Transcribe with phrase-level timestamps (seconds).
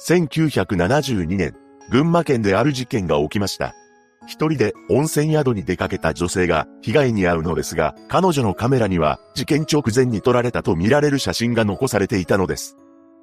[0.00, 1.54] 1972年、
[1.90, 3.74] 群馬県である事件が起きました。
[4.26, 12.76] 一人で温泉宿に出かけた女性が被害に遭うのですが、彼女のカメラには事件直前に撮られたと見られる写真が残されていたのです。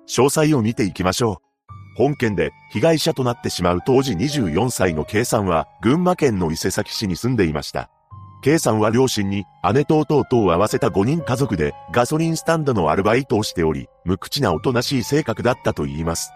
[0.07, 1.97] 詳細を見ていきましょう。
[1.97, 7.89] 本件で被害者となってしまう当時24歳の K さんは群馬県の伊勢崎市に住んでいました。
[8.43, 16.31] K さんは両親に姉と弟を合わせた5人家族でガソリンスタンドのアルバイトをしており、無口なおとなしい性格だったと言います。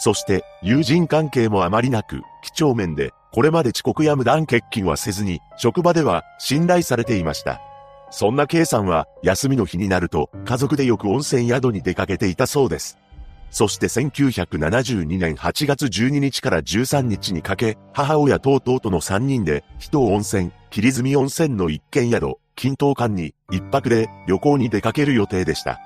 [0.00, 7.60] そして友人関係もあまりなく、几帳面でこれまで遅刻や無断欠勤はせずに、職場では信頼されていました。
[8.10, 12.98] そんな K さんは、休みの日になると、家族でよく温泉宿に出かけていたそうです。
[13.52, 25.78] そして1972年8月12日から13日にかけ、母親と弟の3人で、人温泉、霧積温泉の一軒宿、均等館に一泊で旅行に出かける予定でした。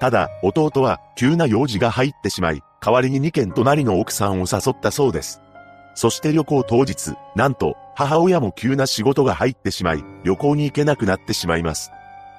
[0.00, 5.42] ただ、弟は急な用事が入ってしまい、代わりに2軒隣の奥さんを誘ったそうです。
[5.96, 11.90] そして旅行当日、なんと、母親も急な仕事が入ってしまい、旅行に行けなくなってしまいます。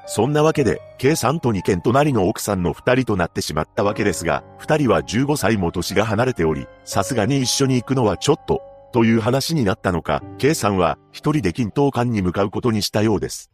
[0.06, 8.62] そんなわけで、K さんと2件隣の奥さんの2人となってしまったわけですが、2人は15歳も年が離れており、さすがに一緒に行くのはちょっと、
[8.94, 13.52] という話になったのか、K さんは一人で均等館に向かうことにしたようです。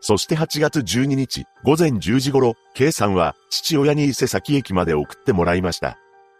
[0.00, 5.98] そして8月12日、午前10時頃、K さんは父親に伊勢崎駅まで送ってもらいました。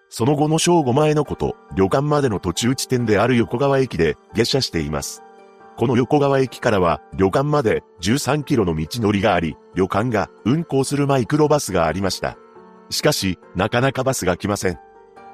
[0.08, 5.22] その後の正午前のこと、旅館までの途中地点である横川駅で下車しています。
[5.76, 12.38] この横川駅からは旅館まで13キロの道のりがあり、旅館が運行するマイクロバスがありました。
[12.88, 14.78] しかし、なかなかバスが来ません。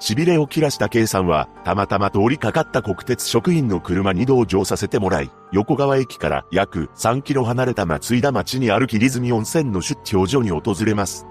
[0.00, 11.27] 痺れを切らした K さんは、たまたま通りかかった国鉄職員の車に同乗させてもらい、横川駅から約3キロ離れた松井田町にある霧積温泉の出張所に訪れます。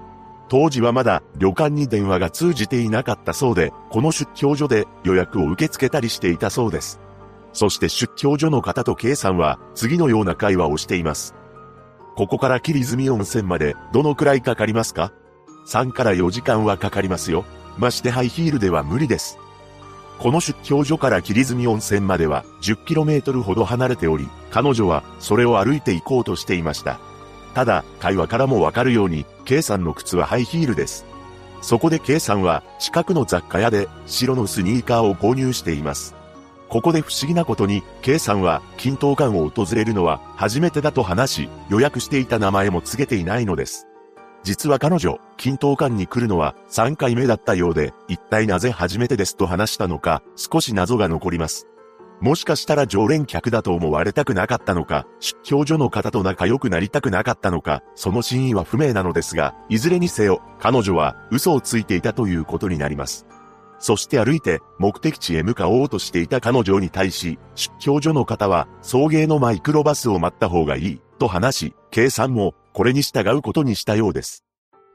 [0.51, 6.99] 当時はまだ旅館に電話が通じていなかったそうで、この出張所で予約を受け付けたりしていたそうです。
[7.53, 11.35] そして出張所の方と K さんは次のような会話をしています。
[12.17, 15.13] ここから霧積温泉までどのくらいかかりますか
[15.67, 17.45] ?3 から4時間はかかりますよ。
[17.77, 19.37] ましてハイヒールでは無理です。
[20.19, 26.99] この出張所から霧積温泉までは 10km ほど離れており、彼女はそれを歩いて行こうとしていました。
[27.53, 31.05] ただ、会話からもわかるように、K さんの靴はハイヒールです。
[31.61, 36.15] そこで K さんは近くの雑貨屋で白のスニーカーを購入しています。
[36.69, 43.87] ここで不思議なことに、K さんは均等館を訪れるのは初めてだと話し、予約していた名前も告げていないのです。
[44.43, 51.67] 実は彼女、均等館に来るのは3回目だったようで、一体なぜ初めてですと話したのか、少し謎が残ります。
[52.21, 63.25] もしかしたら常連客だと思われたくなかったのか、出張所の方と仲良くなりたくなかったのか、その真意は不明なのですが、いずれにせよ、彼女は嘘をついていたということになります。
[63.79, 74.45] そして歩いて目的地へ向かおうとしていた彼女に対し、出張所の方は送迎のマイクロバスを待った方がいい、と話し、K さんもこれに従うことにしたようです。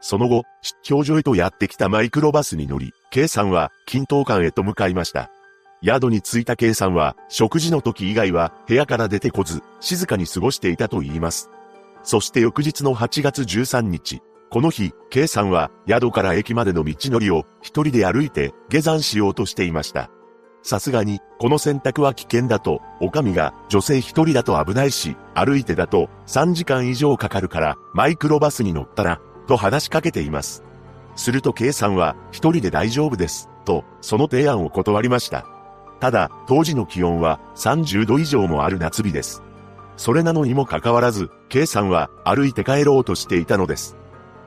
[0.01, 5.33] その後、出張所へとやってきたマイクロバスに乗り、K さんは均等館へと向かいました。
[5.83, 11.51] 宿に着いた K さんは、食事の時以外は部屋から出てこず、静かに過ごしていたと言います。
[12.03, 20.09] そして翌日の8月13日、この日、K さんは宿から駅までの道のりを一人で歩いて下山しようとしていました。
[20.63, 30.65] さすがに、この選択は危険だと、お上が女性一人だと危ないし、歩いてだと3時間以上かかるからマイクロバスに乗ったら、と話しかけています。
[31.17, 35.56] すると K さんは一人で大丈夫です、と、その提案を断りました。
[36.01, 39.43] ただ、当時の気温は30度以上もある夏日です。
[39.97, 43.97] それなのにもかかわらず、K さんは歩いて帰ろうとしていたのです。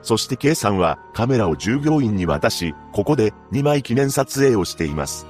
[0.01, 5.25] そして K さんはカメラを従業員に渡し、ここで2枚記念撮影をしています。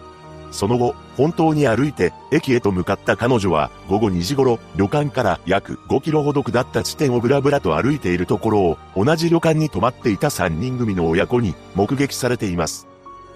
[0.51, 12.87] その後、本当に歩いて駅へと向かった彼女は午後2時頃、旅館から約5キロほど下った地点をブラブラと歩いているところを、同じ旅館に泊まっていた3人組の親子に目撃されています。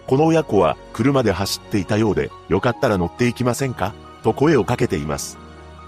[0.07, 3.94] この親子は車で走っていたようで、よかったら乗っていきませんか？
[4.23, 5.38] と声をかけています。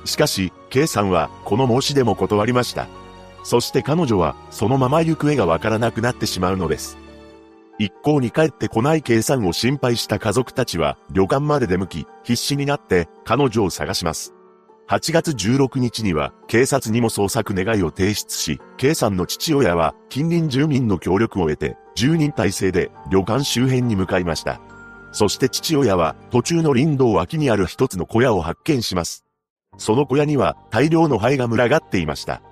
[0.05, 2.87] しかし、K さんはこの申し出も断りました。
[3.43, 6.97] そして彼女はそのまま行方がわからなくなってしまうのです。
[7.77, 14.34] 一向に帰ってこない K さんを心配した家族たちは旅館まで出向き、必死になって彼女を探します。
[14.87, 24.61] 8月16日には警察にも捜索願いを提出し、K さんの父親は近隣住民の協力を得て10人体制で旅館周辺に向かいました。
[25.11, 29.25] そして父親は途中の林道脇にある一つの小屋を発見します。
[29.77, 32.43] その小屋には大量の灰が群がっていました。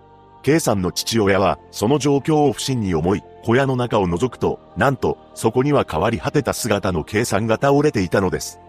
[0.42, 8.60] K さんの父親は、その状況を不審に思い、小屋の中を覗くと、なんと、そこには変わり果てた姿の K さんが倒れていたのです。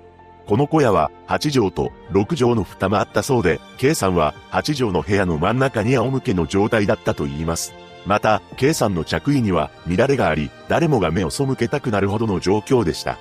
[0.47, 7.73] この小屋は、8畳と6畳の蓋もあったそうで、K さんは、8畳の部屋の真ん中に仰向けの状態だったと言います。
[8.07, 13.17] また、K さんの着衣には、乱れがあり、誰もが目を背けたくなるほどの状況でした。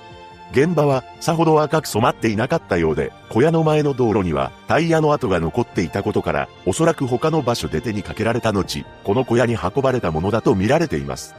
[0.53, 11.33] 現場はさほど赤く染まっていなかったようで、小屋の前の道路にはタイヤの跡が残っていたことから、おそらく他の場所で手にかけられた後、この小屋に運ばれたものだと見られています。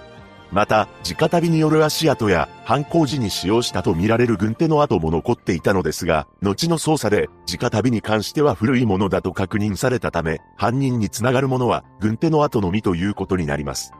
[0.54, 13.92] また、直旅による足跡や犯行時に使用したと見られる軍手の跡も残っていたのですが、後の捜査で、直旅に関しては古いものだと確認されたため、犯人に繋がるものは軍手の跡のみということになります。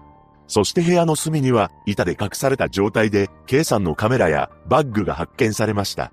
[0.47, 6.13] そして部屋の隅には板で隠された状態で、K さんのカメラやバッグが発見されました。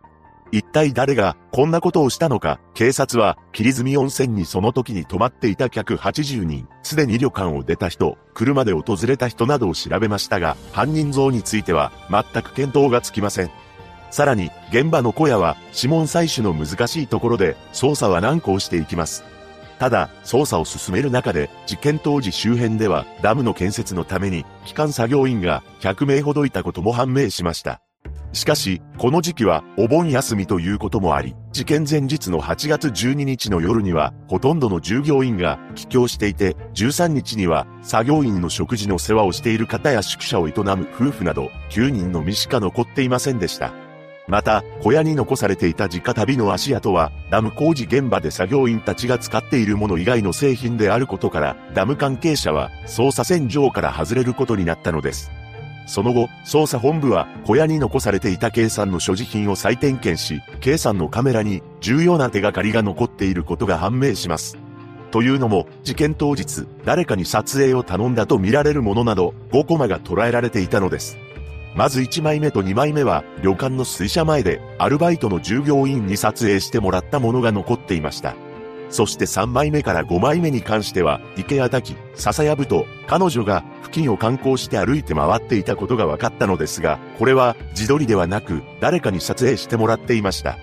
[0.51, 13.51] 一体誰がこんなことをしたのか、警察は霧積温泉にその時に泊まっていた客80人、すでに旅館を出た人、車で訪れた人などを調べましたが、犯人像については全く見当がつきません。
[14.09, 19.23] さらに、現場の小屋は指紋採取の難しいところで、捜査は難航していきます。
[19.79, 27.81] ただ、捜査を進める中で、事件当時周辺では、ダムの建設のために、機関作業員が100名ほどいたことも判明しました。
[28.33, 43.73] しかし、この時期はお盆休みということもあり、事件前日の8月12日の夜には、ほとんどの従業員が帰郷していて、13日には作業員の食事の世話をしている方や宿舎を営む夫婦など、9人のみしか残っていませんでした。
[44.27, 55.31] また、小屋に残されていた直旅の足跡は、ダム工事現場で作業員たちが使っているもの以外の製品であることから、ダム関係者は捜査線上から外れることになったのです。
[55.91, 64.57] その後、捜査本部は小屋に残されていた K さんの所持品を再点検し、K さんのカメラに重要な手がかりが残っていることが判明します。
[65.11, 71.17] というのも、事件当日、誰かに撮影を頼んだと見られるものなど、5コマが捉えられていたのです。
[71.75, 78.33] まず1枚目と2枚目は、旅館の水車前で、アルバイトの従業員に撮影してもらったものが残っていました。
[78.91, 90.57] そして3枚目から5枚目に関しては、池谷滝、笹やぶと、彼女が付近を観光して歩いて回っていたことが分かったのですが、これは自撮りではなく、誰かに撮影してもらっていました。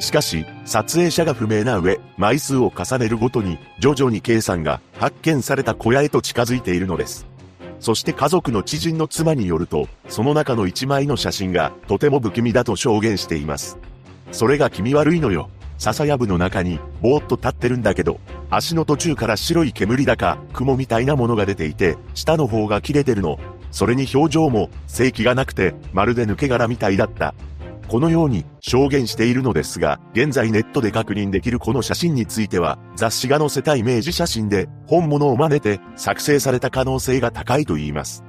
[0.00, 7.26] しかし、撮影者が不明な上、枚数を重ねるごとに、徐々に K さんが発見された小屋へと近づいているのです。
[7.80, 13.78] そして家族の知人の妻によると、その中の一枚の写真がとても不気味だと証言しています。
[14.32, 15.48] それが気味悪いのよ。
[15.78, 18.20] 笹やぶの中に、ぼーっと立ってるんだけど、
[18.50, 23.38] 足の途中から白い煙だか、雲みたいなものが出ていて、下の方が切れてるの。
[23.70, 27.34] それに表情も、正気がなくて、まるで抜け殻みたいだった。
[27.88, 38.24] このように証言しているのですが、現在ネットで確認できるこの写真については、雑誌が載せたイメージ写真で、本物を真似て作成された可能性が高いと言います。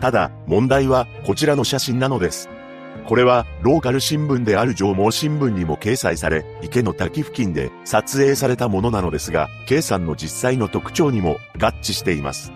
[0.00, 2.48] ただ、問題はこちらの写真なのです。
[3.06, 12.52] これは、ローカル新聞である上毛新聞にも掲載され、池の滝付近で撮影されたものなのですが、K さんの実際の特徴にも合致しています。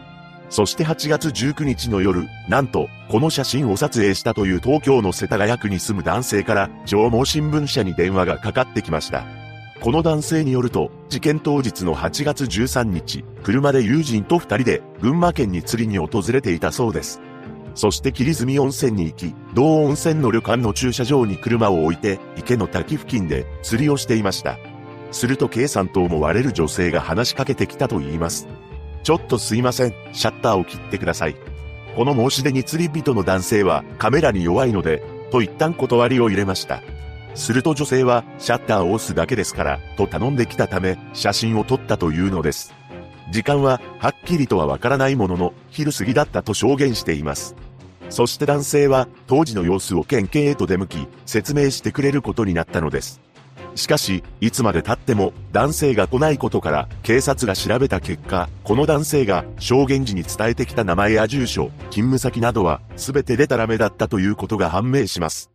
[0.50, 9.24] そして8月19日の夜、なんと、この写真を撮影したという東京の世田谷区に住む男性から、上毛新聞社に電話がかかってきました。
[9.80, 17.20] この男性によると、事件当日の8月13日、車で友人と二人で群馬県に釣りに訪れていたそうです。
[17.74, 24.58] そして霧積温泉に行き、同温泉の旅館の駐車場に車を置いて、池の滝付近で釣りをしていました。
[25.10, 28.48] すると K さんと思われる女性が話しかけてきたと言います。
[29.02, 31.36] ちょっとすいません、シャッターを切ってください。
[31.96, 36.82] この申し出に釣り人の男性はカメラに弱いので、と一旦断りを入れました。
[37.34, 42.72] すると女性はシャッターを押すだけですから、と頼んできたため、写真を撮ったというのです。
[43.30, 47.56] 時間ははっきりとはわからないものの、昼過ぎだったと証言しています。
[48.10, 53.20] そして男性は当時の様子を県警へと出向き、説明してくれることになったのです。
[53.74, 65.50] しかし、いつまで経っても男性が来ないことから警察が調べた結果、この男性が証言時に伝えてきた名前や住所、勤務先などは全てデタラメだったということが判明します。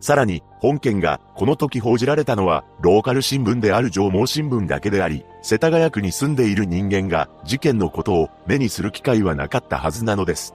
[0.00, 10.54] さらに、本件がこの時報じられたのは、ローカル新聞である上毛新聞だけであり、世田谷区に住んでいる人間が事件のことを目にする機会はなかったはずなのです。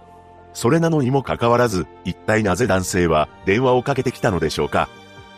[0.54, 4.90] それなのにもかかわらず、一体なぜ男性は電話をかけてきたのでしょうか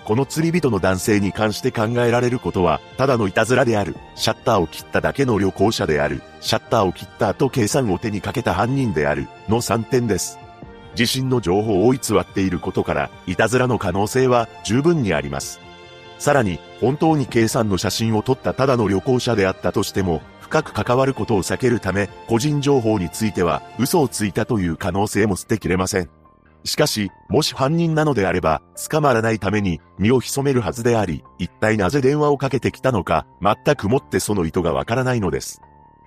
[0.05, 10.37] この釣り人の男性に関して考えられることは、ただのいたずらである、シャッターを切っただけの旅行者である、シャッターを切った後計算を手にかけた犯人である、の3点です。
[10.97, 15.59] 自身の情報を偽っていることから、いたずらの可能性は十分にあります。
[16.19, 26.09] さらに、本当に計算の写真を撮ったただの旅行者であったとしても、深く関わることを避けるため、個人情報については嘘をついたという可能性も捨てきれません。
[26.63, 35.61] しかし、もし犯人なのであれば、捕まらないために身を潜めるはずであり、一体なぜ電話をかけてきたのか、全くもってその意図がわからないのです。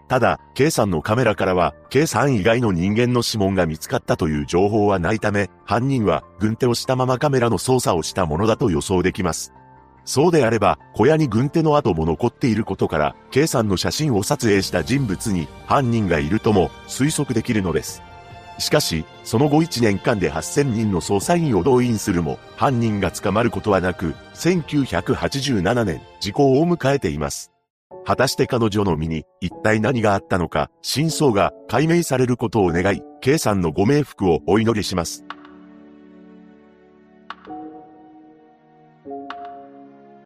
[0.07, 9.53] ただ、K さんのカメラからは、K さん以外の人間の指紋が見つかったという情報はないため、犯人は軍手をしたままカメラの操作をしたものだと予想できます。
[10.09, 18.03] そうであれば、小屋に軍手の跡も残っていることから、K さんの写真を撮影した人物に犯人がいるとも推測できるのです。
[18.59, 27.53] しかし、その後1年間で8000人の捜査員を動員するも、犯人が捕まることはなく、1987年、時効を迎えています。
[28.07, 35.27] 果たして彼女の身に一体何があったのか、真相が解明されることを願い、K さんのご冥福をお祈りします。